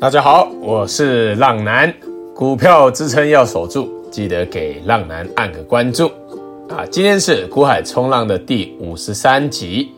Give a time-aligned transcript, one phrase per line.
[0.00, 1.92] 大家好，我是浪男，
[2.32, 6.06] 股票支撑要守住，记得给浪男按个关注
[6.68, 6.86] 啊！
[6.88, 9.88] 今天是股海冲浪的第五十三集。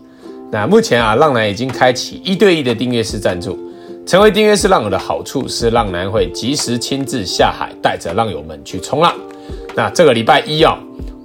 [0.51, 3.59] 那目前啊，浪男已经开启一对一的订阅式赞助。
[4.07, 9.15] 成为订阅式浪友的好处是，浪男会及时亲自下海，带着浪友们去冲浪。
[9.75, 10.79] 那这个礼拜一啊，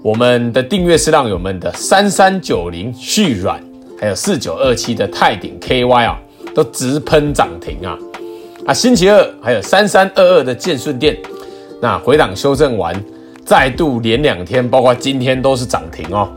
[0.03, 3.57] 我们的订阅式浪友们的三三九零续软，
[3.97, 6.19] 还有四九二七的泰鼎 KY 啊，
[6.53, 7.97] 都直喷涨停啊！
[8.65, 11.15] 啊，星期二还有三三二二的建顺电，
[11.79, 12.95] 那回档修正完，
[13.45, 16.27] 再度连两天，包括今天都是涨停哦。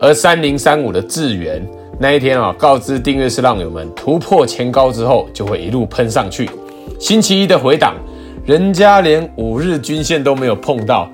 [0.00, 1.62] 而三零三五的智原
[1.98, 6.48] 那一天啊，告知订阅式浪友们突破前高之后，就会一路喷上去。
[6.98, 7.96] 星期一的回档，
[8.46, 11.06] 人家连五日均线都没有碰到，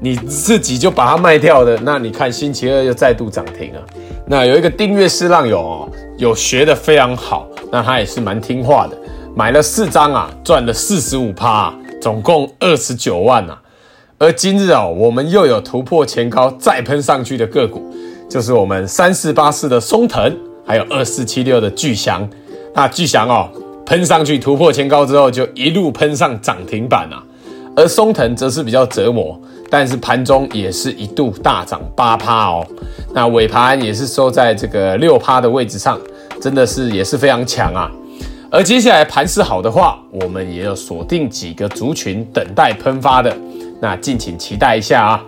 [0.00, 3.82] 你自己就把它卖掉的，那你看星期二又再度涨停啊。
[4.28, 8.96] 那有一个订阅式浪友哦，有学的非常好，那他也是蛮听话的。
[9.38, 13.56] 买了四张啊，赚了四十五趴，总共二十九万啊。
[14.18, 17.88] 而今日啊，我们又有突破前高再喷上去的个股，
[18.28, 22.28] 就是我们三四八四的松腾，还有二四七六的巨祥。
[22.74, 23.48] 那巨祥哦，
[23.86, 27.22] 喷上去突破前高之后，就一路喷上涨停板啊。
[27.76, 29.40] 而松腾则是比较折磨，
[29.70, 32.66] 但是盘中也是一度大涨八趴哦。
[33.14, 35.96] 那尾盘也是收在这个六趴的位置上，
[36.42, 37.88] 真的是也是非常强啊。
[38.50, 43.36] 而接下来盘势好的话，我们也有锁定几个族群等待喷发的，
[43.78, 45.22] 那敬请期待一下啊。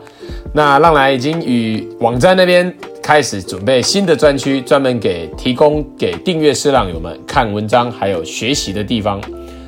[0.54, 9.20] 那浪来已经与网站那边开始准备新的专区，专门给提供给订阅式浪友们看文章还有学习的地方。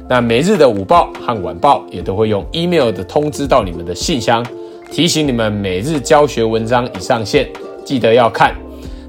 [0.09, 4.43] 那每日的午报和晚报也都会用 email 的通知到你们的信箱，
[4.91, 7.47] 提醒你们每日教学文章已上线，
[7.85, 8.55] 记得要看。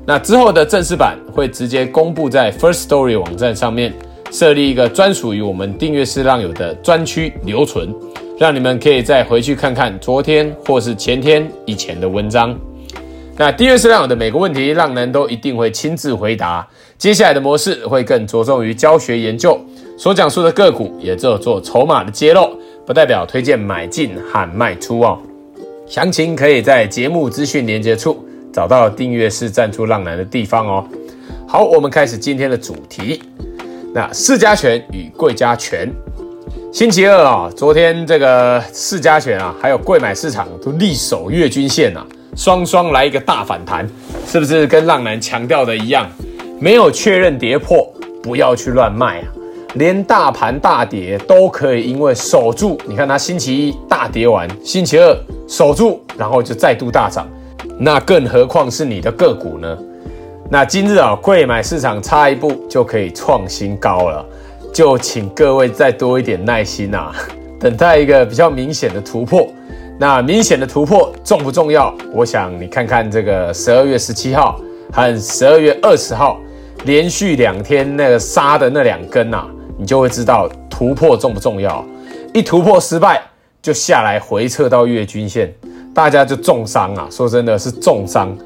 [0.05, 3.93] 那之后的正式版会直接公布在 First Story 网站上面。
[4.33, 7.93] 设立一个专属于我们订阅式浪友的专区留存，
[8.39, 12.57] 让你们可以再回去看看昨天或是前天以前的文章。
[13.37, 16.67] 那订阅式浪友的每个问题，浪男都一定会亲自回答。
[16.97, 19.55] 接下来的模式会更着重于教学研究，
[19.99, 22.57] 所讲述的个股也只有做筹码的揭露，
[22.87, 25.19] 不代表推荐买进和卖出哦。
[25.85, 30.87] 详情可以在节目资讯连接处找到订阅式赞助浪男的地方哦。
[31.47, 33.21] 好，我们开始今天的主题。
[33.95, 35.87] 那四家权与贵家权，
[36.71, 42.03] 星期二啊，昨天这个四家权啊，还有贵买市场都力守月均线啊，
[42.35, 43.87] 双双来一个大反弹，
[44.25, 46.09] 是不是跟浪男强调的一样？
[46.59, 47.87] 没有确认跌破，
[48.23, 49.27] 不要去乱卖啊！
[49.75, 52.79] 连大盘大跌都可以，因为守住。
[52.87, 55.15] 你看它星期一大跌完，星期二
[55.47, 57.27] 守住，然后就再度大涨，
[57.77, 59.77] 那更何况是你的个股呢？
[60.53, 64.23] 那今日啊，贵买市场差一步就可以创新高了，
[64.71, 67.11] 就请各位再多一点耐心啊，
[67.59, 69.47] 等待一个比较明显的突破。
[69.97, 71.91] 那明显的突破重不重要？
[72.13, 76.39] 我想你看看这个十二月十七号和十二月二十号
[76.85, 81.83] 连续两天那个杀的那两根啊，你就会知道突破重不重要。
[82.31, 83.19] 一突破失败
[83.59, 85.51] 就下来回撤到月均线，
[85.95, 87.07] 大家就重伤啊！
[87.09, 88.37] 说真的是重伤。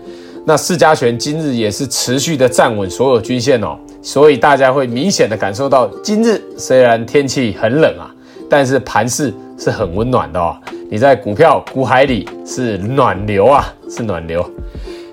[0.49, 8.07] 那四家权今日也是持续的站稳所有均线哦，所以大家会明显的感受到，今日虽然天气很冷啊，
[8.49, 10.55] 但是盘势是很温暖的哦。
[10.89, 14.49] 你在股票股海里是暖流啊，是暖流。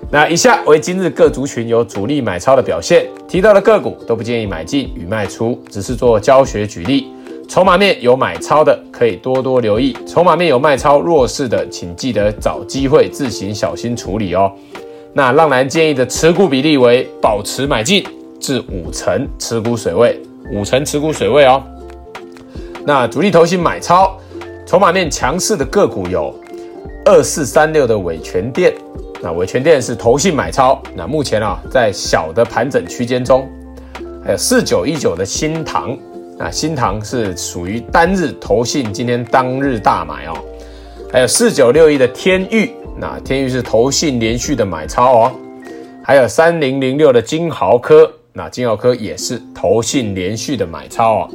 [0.09, 7.07] 那以下为今日各族群有主力买超的表现，提到的个股都不建议买进与卖出，只是做教学举例。
[7.49, 14.49] 筹码面有买超的可以多多留意，筹码面有卖超弱势的，请记得找机会自行小心处理哦。
[15.17, 18.05] 那浪男建议的持股比例为保持买进
[18.37, 20.19] 至五成持股水位，
[20.51, 21.63] 五成持股水位哦。
[22.85, 24.19] 那主力投信买超，
[24.65, 26.37] 筹码面强势的个股有
[27.05, 28.73] 二四三六的伟全电，
[29.21, 33.47] 那伟全电是投信买超，那目前啊在小的盘整区间中，
[34.21, 35.97] 还有四九一九的新唐，
[36.37, 40.33] 那新唐是属于单日投信今天当日大买哦，
[41.09, 42.69] 还有四九六一的天钰。
[42.97, 45.31] 那天钰是投信连续的买超哦，
[46.03, 51.29] 还有三零零六的金豪科，那金豪科也是投信连续的买超哦。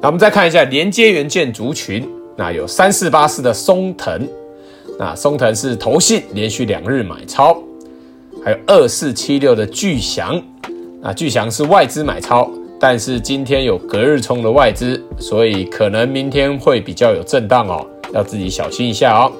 [0.00, 4.28] 那我们再看一下连接元件族群，那有三四八四的松腾，
[4.98, 7.62] 那松腾是投信连续两日买超，
[8.44, 10.42] 还有二四七六的巨祥，
[11.00, 12.50] 那巨祥是外资买超，
[12.80, 19.30] 但是今天有隔日冲的外资，所以可能明天会比较有震荡哦，要自己小心一下哦。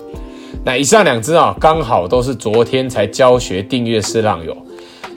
[0.63, 4.55] 那以上两只啊，刚好都是昨天才教学订阅式浪友，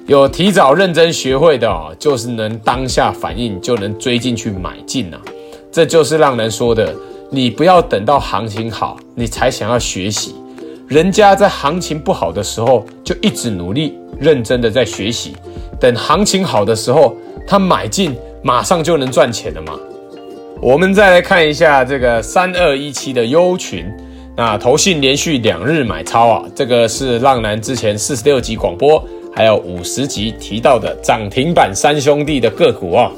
[0.07, 5.17] 有提早认真学会的哦，就是能当下反应就能追进去买进呐。
[5.69, 6.95] 这就是浪人说的，
[7.29, 10.33] 你不要等到行情好，你才想要学习。
[10.87, 15.35] 人家在行情不好的时候，就一直努力认真的在学习，
[15.79, 19.77] 等行情好的时候，他买进，马上就能赚钱了嘛。
[20.61, 23.85] 我们再来看一下这个三二一七的优群，
[24.35, 29.03] 那投信连续两日买超啊，这个是浪男之前四十六集广播
[29.35, 33.11] 还有五十集提到的涨停板三兄弟的个股哦。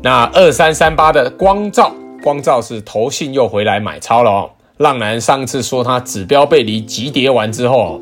[0.00, 1.92] 那二三三八的光照，
[2.22, 4.50] 光照是投信又回来买超了哦。
[4.76, 8.00] 浪男上次说他指标背离急跌完之后，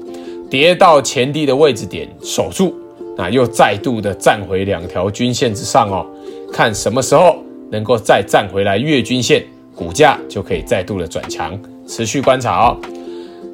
[0.51, 2.75] 跌到前低的位置点守住，
[3.17, 6.05] 那又再度的站回两条均线之上哦，
[6.53, 7.37] 看什么时候
[7.71, 9.43] 能够再站回来月均线，
[9.75, 12.77] 股价就可以再度的转强，持续观察哦。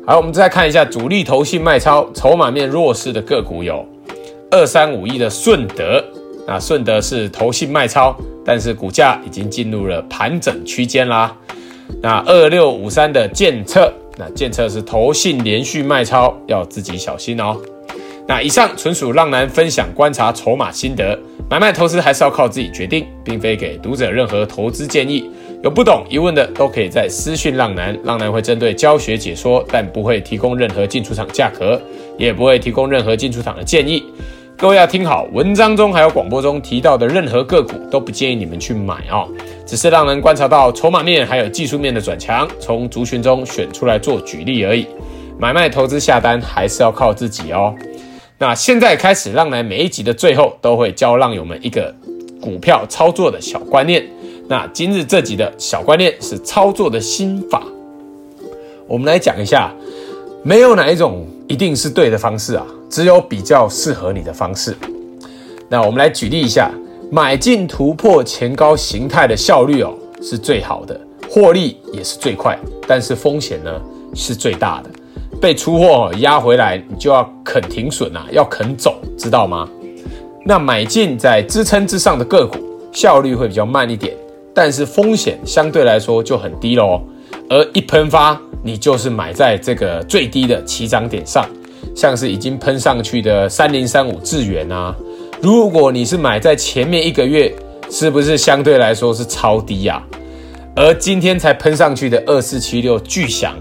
[0.07, 3.87] 好，我们再看一下主力投信卖超、筹码面弱势的个股有
[4.51, 6.03] 二三五一的顺德，
[6.47, 11.37] 那顺德是投信卖超，但是股价已经进入了盘整区间啦。
[12.03, 17.57] 那二六五三的建测，那建测是投信连续卖超，要自己小心哦。
[18.27, 21.17] 那以上纯属浪男分享观察筹码心得，
[21.49, 25.31] 买卖投资还是要靠自己决定，并非给读者任何投资建议。
[25.63, 31.81] 有不懂疑问的都可以在私讯浪男，浪男会针对教学解说，但不会提供任何进出场价格，
[32.19, 34.03] 也不会提供任何进出场的建议。
[34.57, 39.29] 各位要听好，文章中还有广播中提到的任何个股都不建议你们去买哦，
[39.65, 44.85] 只是让人观察到筹码面还有技术面的转强，从族群中选出来做举例而已。
[45.39, 47.73] 买卖投资下单还是要靠自己哦。
[48.37, 51.95] 那现在开始，浪男每一集的最后都会教浪友们一个
[52.41, 54.05] 股票操作的小观念。
[54.53, 57.63] 那今日这集的小观念是操作的心法，
[58.87, 59.73] 我们来讲一下，
[60.43, 64.77] 没有哪一种一定是对的方式啊，只有比较适合你的方式。
[65.71, 66.71] 那我们来举例一下，
[67.11, 71.01] 买进突破前高形态的效率哦是最好的，
[71.31, 72.55] 获利也是最快，
[72.87, 73.81] 但是风险呢
[74.15, 74.91] 是最大的。
[75.41, 79.67] 被出货压回来，你就要肯停损啊，要肯走，知道吗？
[80.45, 82.59] 那买进在支撑之上的个股，
[82.93, 84.15] 效率会比较慢一点。
[84.55, 87.01] 但是风险相对来说就很低喽，
[87.49, 91.49] 而一喷发，你就是买在这个最低的起涨点上，
[91.97, 94.95] 像是已经喷上去的三零三五智元啊，
[95.41, 97.53] 如果你是买在前面一个月，
[97.91, 100.03] 是不是相对来说是超低呀？
[100.75, 103.55] 而今天才喷上去的二四七六巨祥，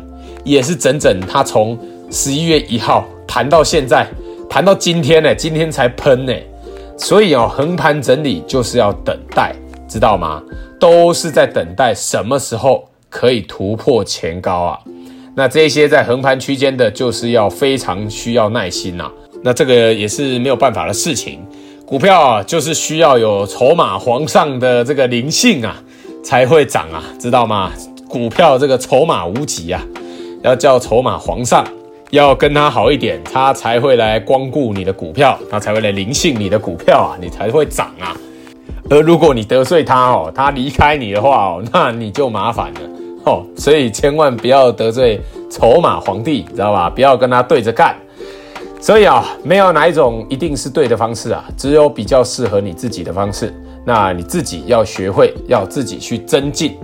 [0.44, 1.78] 也是整整它从
[2.10, 4.08] 十一月一号盘到现在，
[4.50, 6.34] 盘到今天呢，今天才喷呢，
[6.98, 9.54] 所以哦，横盘整理就是要等待，
[9.90, 10.42] 知道吗？
[10.82, 14.80] 都是在等待什么时候可以突破前高啊？
[15.36, 19.12] 那这些在横盘区间的，就是要非常需要耐心呐、啊。
[19.44, 21.40] 那这个也是没有办法的事情。
[21.86, 25.82] 股票啊，就是需要有筹码皇上的这个灵性啊，
[26.24, 27.72] 才会涨啊，知道吗？
[28.10, 29.86] 股票这个筹码无极啊，
[30.42, 31.64] 要叫筹码皇上，
[32.10, 38.18] 要跟他好一点，他才会来光顾你的股票，他才会来灵性你的股票啊，你才会涨啊。
[38.92, 42.80] 而如果你得罪他哦，他离开你的话哦， 那你就麻烦了
[43.24, 43.42] 哦。
[43.56, 46.90] 所以千万不要得罪筹码皇帝，知道吧？
[46.90, 47.96] 不要跟他对着干。
[48.82, 53.54] 所以啊，没有哪一种一定是对的方式啊，只有比较适合你自己的方式。
[53.86, 56.78] 那你自己要学会，要自己去增进。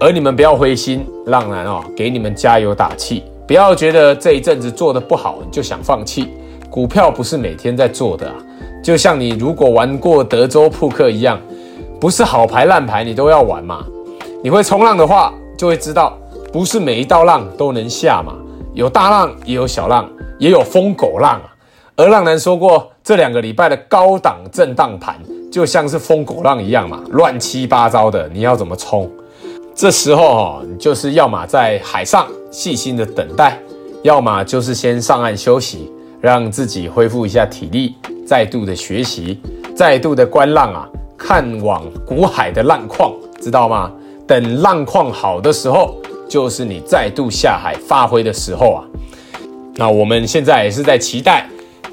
[0.00, 3.22] 而你们不要灰心，浪男哦，给你们加油打气。
[3.46, 6.26] 不要觉得这一阵子做的不好，你就想放弃。
[6.68, 8.34] 股票不是每天在做的啊。
[8.86, 11.40] 就像你如果玩过德州扑克一样，
[11.98, 13.84] 不是好牌烂牌你都要玩嘛。
[14.44, 16.16] 你会冲浪的话，就会知道，
[16.52, 18.36] 不是每一道浪都能下嘛。
[18.74, 21.52] 有大浪，也有小浪，也有疯狗浪啊。
[21.96, 25.16] 而浪男说过，这两个礼拜的高档震荡盘，
[25.50, 29.10] 就像是疯狗浪一样嘛，乱七八糟的，你要怎么冲？
[29.74, 33.58] 这时候哦，你就是要么在海上细心的等待，
[34.04, 35.90] 要么就是先上岸休息，
[36.20, 37.96] 让自己恢复一下体力。
[38.26, 39.40] 再度的学习，
[39.74, 43.92] 再度的观浪啊，看往古海的浪况，知道吗？
[44.26, 45.96] 等浪况好的时候，
[46.28, 48.84] 就是你再度下海发挥的时候啊。
[49.76, 51.48] 那我们现在也是在期待，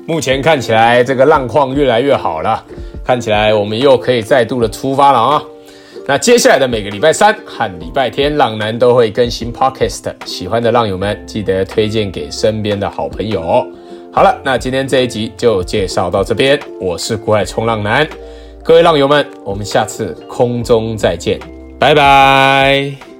[0.08, 2.66] 目前看起来这个浪况越来越好了，
[3.06, 5.44] 看起来我们又可以再度的出发了啊。
[6.08, 13.66] 那接下来的每个礼拜三和礼拜天，浪男都会更新 Podcast，喜欢的浪友们记得推荐给身边的好朋友。
[14.16, 16.60] 好了，那今天这一集就介绍到这边。
[16.80, 18.08] 我是国外冲浪男，
[18.64, 21.40] 各位浪友们，我们下次空中再见，
[21.80, 23.13] 拜拜。